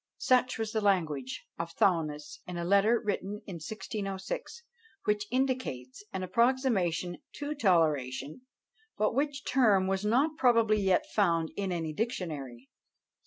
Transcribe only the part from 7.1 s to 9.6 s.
to toleration, but which